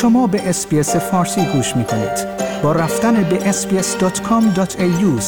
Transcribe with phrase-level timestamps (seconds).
[0.00, 2.26] شما به اسپیس فارسی گوش می کنید.
[2.62, 5.24] با رفتن به sbs.com.au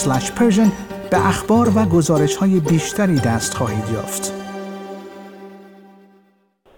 [1.10, 4.32] به اخبار و گزارش های بیشتری دست خواهید یافت.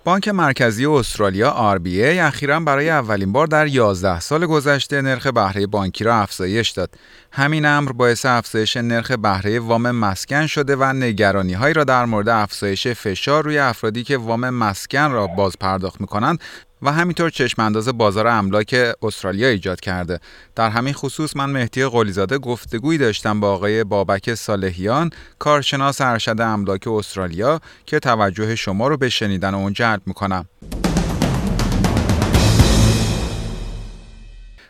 [0.05, 6.05] بانک مرکزی استرالیا RBA اخیرا برای اولین بار در 11 سال گذشته نرخ بهره بانکی
[6.05, 6.95] را افزایش داد.
[7.33, 12.29] همین امر باعث افزایش نرخ بهره وام مسکن شده و نگرانی هایی را در مورد
[12.29, 16.41] افزایش فشار روی افرادی که وام مسکن را باز پرداخت می کنند
[16.83, 20.21] و همینطور چشم انداز بازار املاک استرالیا ایجاد کرده.
[20.55, 26.87] در همین خصوص من مهدی قلیزاده گفتگویی داشتم با آقای بابک صالحیان کارشناس ارشد املاک
[26.87, 30.47] استرالیا که توجه شما رو به شنیدن اون جلب می‌کنم.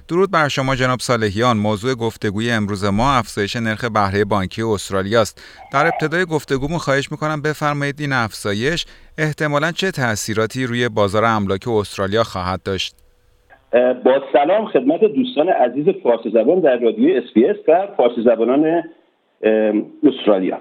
[0.08, 1.56] درود بر شما جناب صالحیان.
[1.56, 7.42] موضوع گفتگوی امروز ما افزایش نرخ بهره بانکی استرالیا است در ابتدای گفتگو خواهش می‌کنم
[7.42, 8.86] بفرمایید این افزایش
[9.18, 12.94] احتمالا چه تاثیراتی روی بازار املاک استرالیا خواهد داشت؟
[14.04, 17.24] با سلام خدمت دوستان عزیز فارسی زبان در رادیو اس
[17.68, 18.82] و فارسی زبانان
[20.02, 20.60] استرالیا.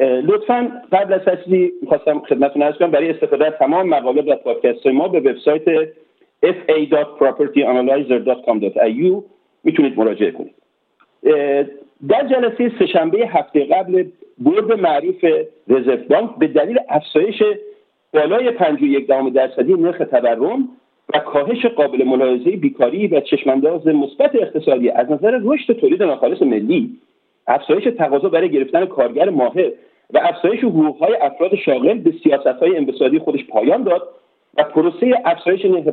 [0.00, 1.38] لطفا قبل از هر
[1.82, 5.88] می‌خواستم خدمتتون عرض کنم برای استفاده از تمام مقالات و پادکست ما به وبسایت
[6.44, 9.22] fa.propertyanalyzer.com.au
[9.64, 10.54] می‌تونید مراجعه کنید.
[12.08, 14.04] در جلسه سهشنبه هفته قبل
[14.38, 15.24] بورد معروف
[15.68, 17.42] رزرو بانک به دلیل افزایش
[18.14, 20.68] بالای 51 درصدی نرخ تورم
[21.14, 26.90] و کاهش قابل ملاحظه بیکاری و چشمانداز مثبت اقتصادی از نظر رشد تولید ناخالص ملی
[27.46, 29.70] افزایش تقاضا برای گرفتن کارگر ماهر
[30.12, 34.02] و افزایش حقوقهای افراد شاغل به سیاستهای انبساطی خودش پایان داد
[34.58, 35.84] و پروسه افزایش نرخ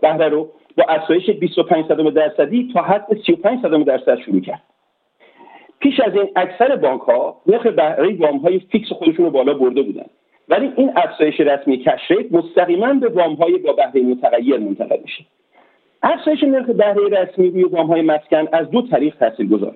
[0.00, 4.62] بهره رو با افزایش 25 درصدی تا حد 35 درصد شروع کرد.
[5.80, 9.82] پیش از این اکثر بانک ها نرخ بهره وام های فیکس خودشون رو بالا برده
[9.82, 10.06] بودن.
[10.48, 15.24] ولی این افزایش رسمی کشریت مستقیما به وام های با بهره متغیر منتقل میشه.
[16.02, 19.74] افزایش نرخ بهره رسمی روی وام های مسکن از دو طریق تاثیر گذار.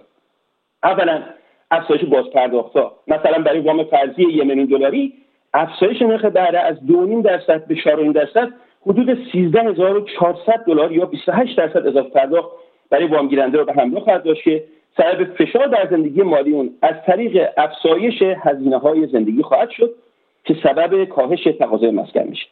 [0.83, 1.23] اولا
[1.71, 5.12] افزایش بازپرداختها مثلا برای وام فرضی یک میلیون دلاری
[5.55, 8.49] افزایش نرخ بهره از 2.5 درصد به 4.5 درصد
[8.87, 12.49] حدود 13400 دلار یا 28 درصد اضافه پرداخت
[12.91, 14.65] برای وامگیرنده رو به همراه خواهد داشت که
[14.97, 19.94] سبب فشار در زندگی مالی اون از طریق افزایش هزینه های زندگی خواهد شد
[20.44, 22.47] که سبب کاهش تقاضای مسکن میشه.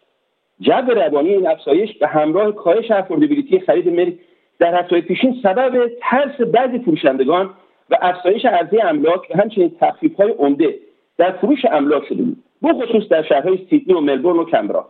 [0.61, 4.15] جو روانی این افزایش به همراه کاهش افوردبیلیتی خرید ملک
[4.59, 7.51] در هفته پیشین سبب ترس بعضی فروشندگان
[7.91, 9.73] و افزایش عرضه املاک و همچنین
[10.19, 10.75] های عمده
[11.19, 12.37] در فروش املاک شده بود.
[12.63, 14.89] بخصوص در شهرهای سیدنی و ملبورن و کمبرا.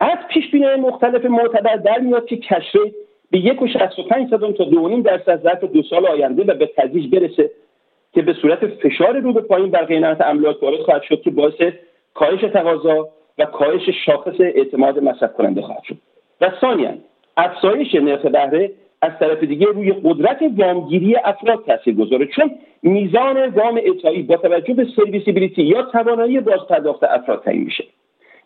[0.00, 2.92] از پیش مختلف معتبر در میاد که کشریت
[3.30, 3.68] به یک و
[4.52, 7.50] تا دو نیم درصد ظرف دو سال آینده و به تدریج برسه
[8.12, 11.72] که به صورت فشار رو به پایین بر قیمت املاک وارد خواهد شد که باعث
[12.14, 15.96] کاهش تقاضا و کاهش شاخص اعتماد مصرف کننده خواهد شد.
[16.40, 16.94] و ثانیا
[17.36, 18.70] افزایش نرخ بهره
[19.06, 22.26] از طرف دیگه روی قدرت وامگیری افراد تاثیر گذاره.
[22.26, 22.50] چون
[22.82, 27.84] میزان وام اعطایی با توجه به سرویسیبیلیتی یا توانایی بازپرداخت افراد تعیین میشه.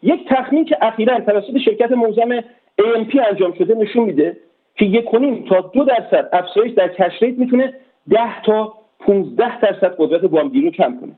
[0.02, 2.40] یک تخمین که اخیرا توسط شرکت موزم
[2.80, 4.36] AMP انجام شده نشون میده
[4.76, 5.04] که یک
[5.48, 7.74] تا دو درصد افزایش در کشریت می‌تونه
[8.10, 11.12] ده تا 15 درصد قدرت وامگیری رو کم کنه.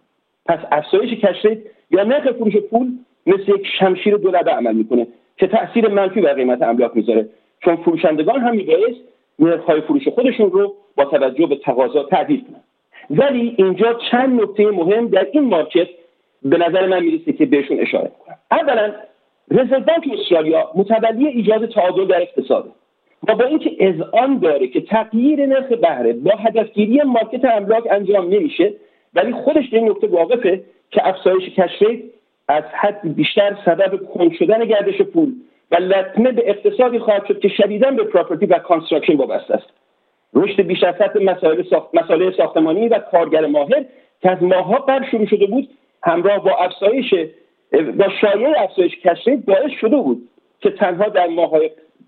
[0.47, 1.59] پس افزایش کشریت
[1.91, 2.87] یا نرخ فروش پول
[3.27, 7.29] مثل یک شمشیر دو لبه عمل می‌کنه که تاثیر منفی بر قیمت املاک می‌ذاره.
[7.65, 9.01] چون فروشندگان هم میبایست
[9.39, 12.61] نرخهای فروش خودشون رو با توجه به تقاضا تعدیل کنن.
[13.11, 15.89] ولی اینجا چند نکته مهم در این مارکت
[16.43, 18.37] به نظر من می‌رسه که بهشون اشاره کنم.
[18.51, 18.93] اولا
[19.51, 22.71] Reserve Bank استرالیا متولی ایجاد تعادل در اقتصاده
[23.29, 28.73] و با اینکه اذعان داره که تغییر نرخ بهره با هدفگیری market املاک انجام نمیشه
[29.15, 32.01] ولی خودش به این نکته واقفه که افزایش cash rate
[32.49, 35.33] از حد بیشتر سبب کند شدن گردش پول
[35.73, 39.67] و لطمه به اقتصادی خواهد شد که شدیدا به property و construction وابسته است.
[40.35, 41.89] رشد بیش از حد مسائل ساخت...
[42.37, 43.85] ساختمانی و کارگر ماهر
[44.23, 45.69] که از ماهها قبل شروع شده بود
[46.03, 47.15] همراه با افزایش
[47.99, 50.29] با شایع افزایش کشریت باعث شده بود
[50.61, 51.51] که تنها در ماه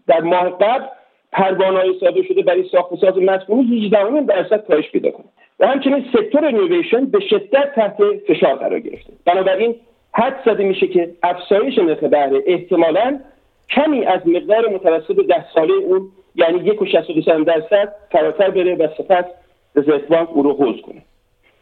[0.06, 0.84] در ماه قبل
[1.32, 5.26] پروانه‌های صادر شده برای ساخت و ساز مسکونی 18 درصد کاهش پیدا کنه.
[5.60, 7.96] و همچنین سکتور رینوویشن به شدت تحت
[8.28, 9.12] فشار قرار گرفته.
[9.24, 9.74] بنابراین
[10.12, 13.20] حد زده میشه که افزایش نرخ بهره احتمالا
[13.70, 19.24] کمی از مقدار متوسط ده ساله اون یعنی یک و درصد فراتر بره و سپس
[19.76, 21.02] رزرو بانک او رو حوض کنه.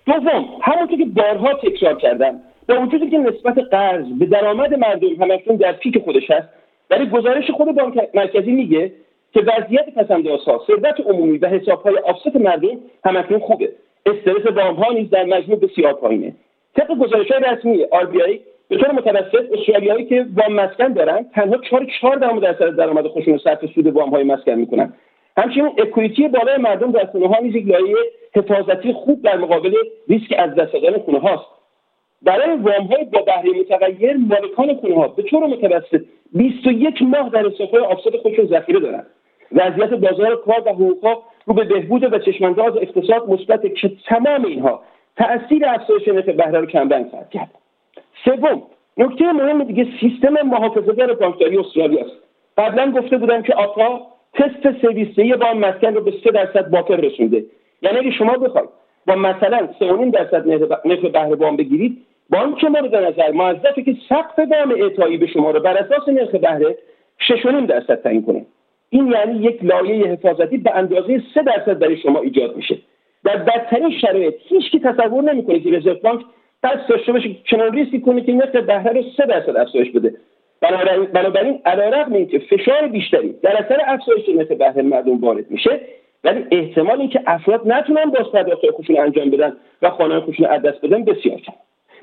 [0.07, 5.57] دوم همونطور که بارها تکرار کردم با وجودی که نسبت قرض به درآمد مردم همکنون
[5.57, 6.49] در پیک خودش هست
[6.91, 8.93] ولی گزارش خود بانک مرکزی میگه
[9.33, 13.69] که وضعیت پسندازها ثروت عمومی و حسابهای آفست مردم همکنون خوبه.
[14.07, 16.35] استرس وام ها نیز در مجموع بسیار پایینه.
[16.77, 18.07] طبق گزارش های رسمی آر
[18.69, 23.39] به طور متوسط استرالیایی که وام مسکن دارن تنها 4 4 درصد درآمد خودشون رو
[23.39, 24.93] صرف سود وام های مسکن می‌کنن.
[25.37, 27.97] همچنین اکویتی بالای مردم در خونه ها نیز یک لایه
[28.37, 29.75] حفاظتی خوب در مقابل
[30.09, 31.45] ریسک از دست دادن خونه هاست
[32.23, 36.05] برای وام های با بهره متغیر مالکان خونه ها به طور متوسط
[36.35, 39.07] 21 ماه در حسابهای آفست خودشون ذخیره دارن.
[39.53, 44.83] وضعیت بازار کار و حقوقها رو به بهبود و چشمانداز اقتصاد مثبت که تمام اینها
[45.17, 47.51] تاثیر افزایش نرخ بهره رو کمرنگ کرد.
[48.25, 48.63] سوم
[48.97, 52.17] نکته مهم دیگه سیستم محافظه‌دار بانکداری استرالیا است.
[52.59, 54.01] قبلا گفته بودم که آقا
[54.35, 57.45] تست سرویسه با مسکن رو به 3 درصد بافر رسونده.
[57.83, 58.69] یعنی اگه شما بخواید
[59.07, 60.49] با مثلا 3.5 درصد
[60.85, 61.99] نرخ بهره وام بگیرید
[62.31, 66.77] بانک مورد نظر موظفه که سقف وام اعطایی به شما رو بر اساس نرخ بهره
[67.19, 68.47] 6.5 درصد تعیین کنه.
[68.91, 72.79] این یعنی یک لایه حفاظتی به اندازه 3 درصد برای شما ایجاد میشه.
[73.25, 76.21] در بدترین شرایط هیچ کی تصور نمی‌کنه که رزرو بانک
[76.65, 80.15] دست داشته باشه چنان ریسکی کنه که نرخ بهره رو 3 درصد افزایش بده.
[81.13, 85.81] بنابراین علیرغم اینکه فشار بیشتری در اثر افزایش نرخ بهره مردم وارد میشه
[86.25, 90.85] ولی احتمال اینکه افراد نتونن باز پرداخت خودشون انجام بدن و خانه خودشون از دست
[90.85, 91.53] بدن بسیار کم.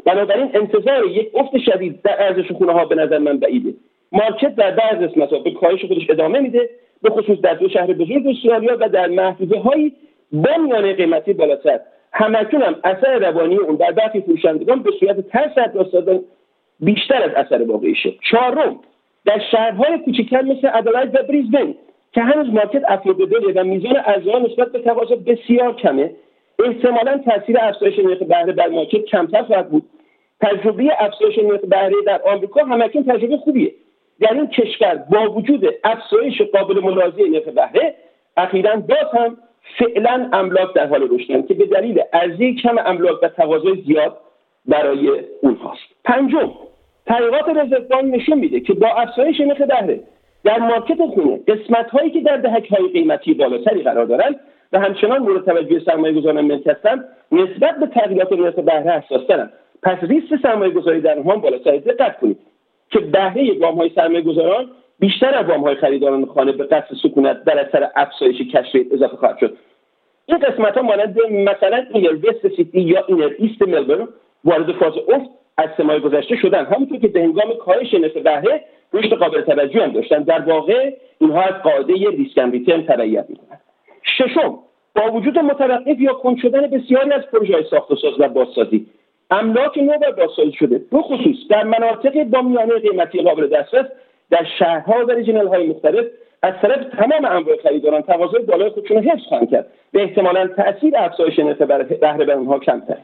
[0.05, 3.73] بنابراین انتظار یک افت شدید در ارزش خونه ها به نظر من بعیده.
[4.11, 6.69] مارکت در بعض قسمت به کاهش خودش ادامه میده
[7.03, 9.93] به خصوص در دو شهر بزرگ استرالیا و در محدوده هایی
[10.31, 11.79] با میانه قیمتی بالاتر.
[12.19, 16.19] همکنون هم اثر روانی اون در برخی فروشندگان به صورت ترس از
[16.79, 18.13] بیشتر از اثر واقعیشه.
[18.31, 18.79] چهارم
[19.25, 21.73] در شهرهای کوچکتر مثل ادلاید و بریزبن
[22.13, 26.11] که هنوز مارکت افرودبله و میزان ارزها نسبت به تقاضا بسیار کمه
[26.65, 29.83] احتمالا تاثیر افزایش نرخ بهره در مارکت کمتر خواهد بود.
[30.41, 33.71] تجربه افزایش نرخ بهره در آمریکا همکنون تجربه خوبیه.
[34.21, 37.95] در این کشور با وجود افزایش قابل ملاحظه نرخ بهره
[38.37, 39.37] اخیرا باز هم
[39.77, 44.17] فعلا املاک در حال رشدن که به دلیل عرضه کم املاک و تقاضای زیاد
[44.65, 45.09] برای
[45.41, 46.51] اونهاست پنجم
[47.05, 49.99] تحقیقات رزرو نشون میده که با افزایش نرخ بهره
[50.43, 54.39] در مارکت خونه قسمت هایی که در دهک های قیمتی بالاتری قرار دارند
[54.73, 59.97] و همچنان مورد توجه سرمایه گذاران ملک هستند نسبت به تغییرات نرخ بهره حساسترند پس
[60.01, 62.37] ریسک سرمایه گذاری در آنها بالاتر دقت کنید
[62.89, 64.69] که بهره وام های سرمایه گذاران
[64.99, 69.37] بیشتر از وام های خریداران خانه به قصد سکونت در اثر افزایش کش اضافه خواهد
[69.39, 69.57] شد.
[70.25, 74.07] این قسمت ها مانند مثلا inner west سیدنی یا inner east ملبورن
[74.43, 76.65] وارد فاز افت از سه گذشته شدن.
[76.65, 78.63] همونطور که به هنگام کاهش نرخ بهره
[78.93, 80.23] رشد قابل توجه هم داشتن.
[80.23, 83.59] در واقع اینها از قاعده risk return تبعیت می‌کنن
[84.03, 84.59] ششم
[84.95, 88.85] با وجود متوقف یا کند شدن بسیاری از پروژه های ساخت و ساز و بازسازی
[89.31, 90.81] املاک نو و بازسازی شده.
[90.91, 93.85] بخصوص در مناطق با میانه قیمتی قابل دسترس
[94.31, 96.05] در شهرها و regional های مختلف
[96.43, 100.97] از طرف تمام انواع خریداران تقاضای بالای خودشون رو حفظ خواهند کرد و احتمالا تاثیر
[100.97, 102.97] افزایش نرخ بهره بر اونها کمتر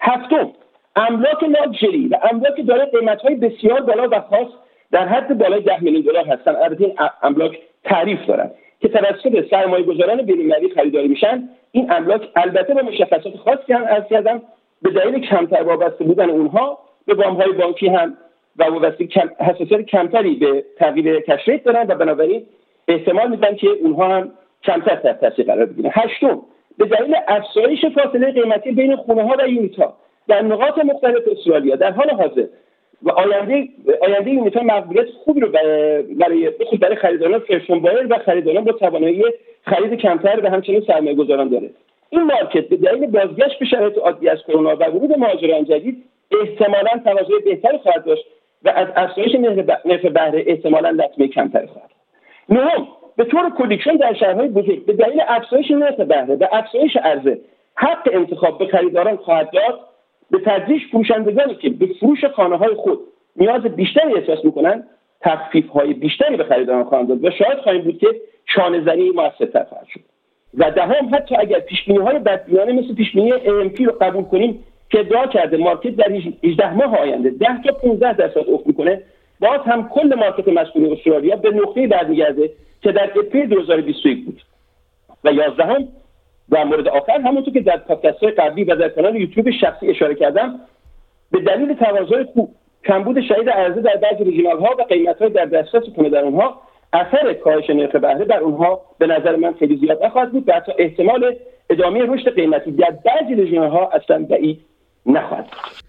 [0.00, 0.52] هفتم
[0.96, 2.18] املاک لاکچری و
[2.66, 4.48] داره قیمت های بسیار بالا و خاص
[4.92, 6.56] در حد بالای ده میلیون دلار هستن.
[6.56, 8.50] البته این املاک تعریف دارن
[8.80, 11.48] که توسط سرمایه گذاران بینالمللی خریداری میشن.
[11.72, 14.42] این املاک البته با مشخصات خاصی هم از کردم
[14.82, 18.16] به دلیل کمتر وابسته بودن اونها به های بانکی هم
[18.58, 22.46] و وابسته کم، حساسیت کمتری به تغییر کشریت دارن و بنابراین
[22.88, 24.30] احتمال میدن که اونها هم
[24.62, 25.90] کمتر تحت تاثیر قرار بگیرن.
[25.94, 26.42] هشتم
[26.78, 29.96] به دلیل افزایش فاصله قیمتی بین خونه ها و یونیت ها
[30.28, 31.76] در نقاط مختلف استرالیا.
[31.76, 32.46] در حال حاضر
[33.02, 33.68] و آینده
[34.02, 35.48] آینده یونیت مقبولیت خوبی رو
[36.18, 39.24] برای بخصوص برای خریداران فرشن بایر و خریداران با توانایی
[39.66, 41.70] خرید کمتر و همچنین سرمایه گذاران داره.
[42.10, 46.04] این مارکت به دلیل بازگشت به شرایط عادی از کرونا و ورود مهاجران جدید
[46.40, 48.24] احتمالا تقاضای بهتری خواهد داشت
[48.66, 49.34] و از افزایش
[49.84, 51.90] نرخ بهره احتمالا لطمه کمتری خواهد.
[52.48, 57.40] نهم به طور کلیکشن در شهرهای بزرگ به دلیل افزایش نرخ بهره و افزایش عرضه
[57.74, 59.80] حق انتخاب به خریداران خواهد داد.
[60.30, 62.98] به تدریج فروشندگانی که به فروش خانه های خود
[63.36, 64.84] نیاز بیشتری احساس می‌کنن
[65.20, 68.06] تخفیف های بیشتری به خریداران خواهند داد و شاهد خواهیم بود که
[68.54, 70.00] چانه زنی موثرتر خواهد شد.
[70.54, 75.26] و دهم حتی اگر پیشبینی های بدبینانه مثل پیشبینی AMP رو قبول کنیم که ادعا
[75.26, 76.12] کرده market در
[76.44, 77.30] 18 ماه آینده.
[77.30, 79.02] 10 تا 15 درصد افت می‌کنه.
[79.40, 82.50] باز هم کل market مسکن استرالیا به نقطه‌ای برمیگرده
[82.82, 84.42] که در April 2021 بود.
[85.24, 85.88] و یازدهم
[86.50, 90.14] در مورد آخر همونطور که در پادکست های قبلی و در کانال یوتیوب شخصی اشاره
[90.14, 90.60] کردم
[91.32, 92.50] به دلیل تقاضای خوب
[92.84, 96.60] کمبود شدید عرضه در بعضی regional ها و قیمت های در دسترس کنه در اونها
[96.92, 100.72] اثر کاهش نرخ بهره در اونها به نظر من خیلی زیاد نخواهد بود و حتی
[100.78, 101.36] احتمال
[101.70, 104.60] ادامه رشد قیمتی در بعضی ریژینال ها اصلا بعید
[105.06, 105.86] نخواهد بود.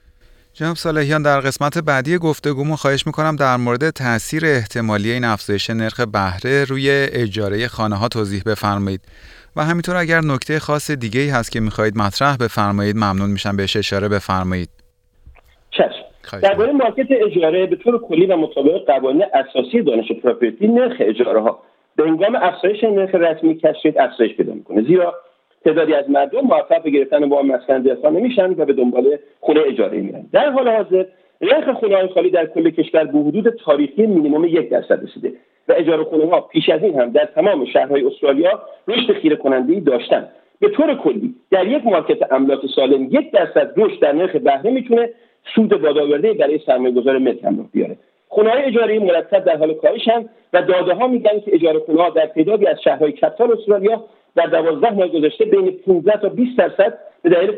[0.53, 6.00] جناب صالحیان در قسمت بعدی گفتگومون خواهش می‌کنم در مورد تاثیر احتمالی این افزایش نرخ
[6.00, 9.01] بهره روی اجاره خانه ها توضیح بفرمایید.
[9.55, 13.75] و همینطور اگر نکته خاص دیگه ای هست که می‌خواهید مطرح بفرمایید ممنون میشم بهش
[13.75, 14.69] اشاره بفرمایید.
[15.71, 16.39] چشم.
[16.41, 21.59] درباره مارکت اجاره به طور کلی و مطابق قوانین اساسی دانش پراپرتی نرخ اجاره ها
[21.95, 24.81] به هنگام افزایش نرخ رسمی کشید افزایش پیدا می‌کنه.
[24.81, 25.15] زیرا
[25.67, 30.01] تعدادی از مردم موفق به گرفتن وام مسکن دهقان نمیشن و به دنبال خونه اجاره
[30.01, 30.25] میرن.
[30.33, 31.05] در حال حاضر
[31.41, 35.33] نرخ خونه خالی در کل کشور به حدود تاریخی مینیمم یک درصد رسیده
[35.67, 39.74] و اجاره خونه ها پیش از این هم در تمام شهرهای استرالیا رشد خیره کننده
[39.74, 40.27] ای داشتن.
[40.59, 45.09] به طور کلی در یک مارکت املاک سالم یک درصد رشد در نرخ بهره می‌تونه
[45.55, 47.97] سود بادآورده برای سرمایه‌گذار ملک همراه بیاره.
[48.27, 52.09] خونه های اجاره مرتب در حال کاهشن و داده ها میگن که اجاره خونه ها
[52.09, 54.03] در تعدادی از شهرهای کپتال استرالیا
[54.38, 57.51] در دوازده ماه گذشته بین 15 تا 20 درصد به دلیل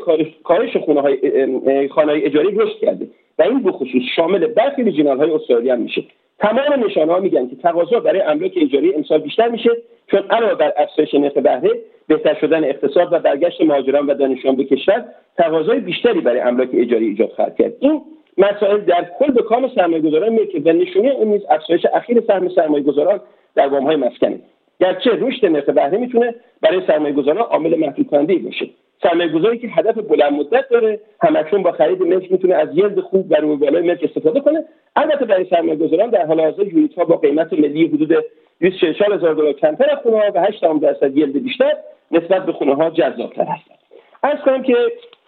[0.44, 3.06] کاهش خونه های خانه های اجاری رشد کرده.
[3.38, 6.02] و این دو خصوص شامل برخی ریجینال های استرالیا میشه.
[6.38, 9.70] تمام نشانه ها میگن که تقاضا برای املاک اجاری امسال بیشتر میشه
[10.10, 11.70] چون علاوه بر افزایش نرخ بهره
[12.08, 15.04] بهتر شدن اقتصاد و برگشت مهاجران و دانشجویان به کشور
[15.36, 17.72] تقاضای بیشتری برای املاک اجاری ایجاد خواهد کرد.
[17.80, 18.00] این
[18.38, 23.20] مسائل در کل به کام سرمایه‌گذاران می‌رسه و نشونه اون نیز افزایش اخیر سهم سرمایه‌گذاران
[23.54, 24.40] در وام‌های مسکنه.
[24.80, 28.66] گرچه رشد نرخ بهره می‌تونه برای سرمایه‌گذاران عامل محدود کننده باشه.
[29.02, 33.34] سرمایه‌گذاری که هدف بلند مدت داره همکنون با خرید ملک می‌تونه از یلد خوب و
[33.34, 34.64] روی بالای ملک استفاده کنه.
[34.96, 38.24] البته برای سرمایه‌گذاران در حال حاضر یونیت ها با قیمت ملی حدود
[38.60, 41.72] 244 هزار دلار کمتر از خونه ها و 8 درصد یلد بیشتر
[42.10, 43.78] نسبت به خونه ها جذابتر هستند.
[44.22, 44.74] از کنم که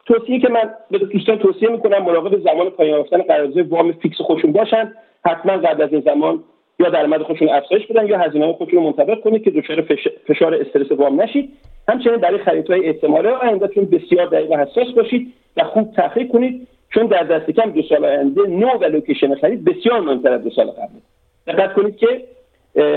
[0.07, 4.53] توصیه که من به دوستان توصیه می‌کنم مراقب زمان پایان یافتن قرارداد وام fix خودشون
[4.53, 4.93] باشن.
[5.25, 6.45] حتما قبل از این زمان
[6.83, 9.83] یا درآمد خودشون افزایش بدن یا هزینه خودشون رو منطبق کنید که دچار
[10.29, 11.51] فشار استرس وام نشید.
[11.89, 17.07] همچنین برای خریدهای احتمالی آیندهتون بسیار دقیق و حساس باشید و خوب تحقیق کنید چون
[17.07, 20.67] در دست کم دو سال آینده نوع و location خرید بسیار مهمتر از دو سال
[20.67, 20.99] قبل
[21.47, 22.23] دقت کنید که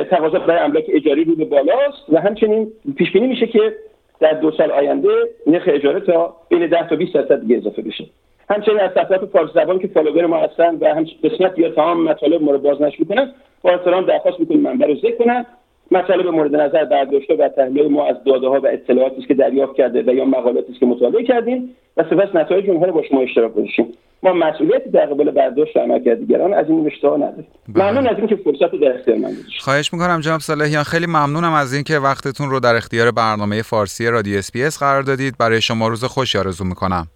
[0.03, 3.75] تقاضا برای املاک اجاری رو به بالاست و همچنین پیش بینی میشه که
[4.19, 5.09] در دو سال آینده
[5.47, 8.05] نرخ اجاره تا بین 10 تا 20 درصد دیگه اضافه بشه.
[8.49, 12.41] همچنین از صفحات فارسی زبان که فالوور ما هستن و هم قسمت یا تمام مطالب
[12.41, 13.31] ما رو بازنشر می‌کنن
[13.65, 15.45] با احترام درخواست می‌کنیم منبع رو ذکر کنن.
[15.91, 20.03] مطالب مورد نظر برداشته و تحلیل ما از داده ها و اطلاعاتی که دریافت کرده
[20.07, 23.85] و یا مقالاتی که مطالعه کردیم و سپس نتایج اونها رو با شما اشتراک گذاشتیم.
[24.23, 27.47] ما مسئولیتی در قبال برداشت عملکرد دیگران از این رشته ها نداریم.
[27.75, 27.91] بله.
[27.91, 31.73] ممنون از اینکه فرصت رو در اختیار من خواهش می‌کنم جناب صالحیان خیلی ممنونم از
[31.73, 35.33] اینکه وقتتون رو در اختیار برنامه فارسی رادیو اس قرار دادید.
[35.39, 37.07] برای شما روز خوشی آرزو می‌کنم.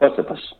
[0.00, 0.59] سپاس.